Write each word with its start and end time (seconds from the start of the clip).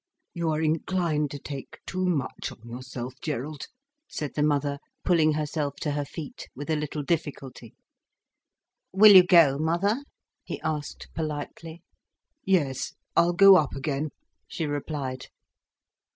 "You 0.33 0.49
are 0.49 0.63
inclined 0.63 1.29
to 1.29 1.37
take 1.37 1.77
too 1.85 2.07
much 2.07 2.51
on 2.51 2.67
yourself, 2.67 3.13
Gerald," 3.21 3.67
said 4.09 4.33
the 4.33 4.41
mother, 4.41 4.79
pulling 5.05 5.33
herself 5.33 5.75
to 5.81 5.91
her 5.91 6.05
feet, 6.05 6.49
with 6.55 6.71
a 6.71 6.75
little 6.75 7.03
difficulty. 7.03 7.75
"Will 8.91 9.13
you 9.15 9.23
go, 9.23 9.59
mother?" 9.59 10.03
he 10.43 10.59
asked, 10.61 11.09
politely. 11.13 11.83
"Yes, 12.43 12.93
I'll 13.15 13.33
go 13.33 13.57
up 13.57 13.75
again," 13.75 14.09
she 14.47 14.65
replied. 14.65 15.27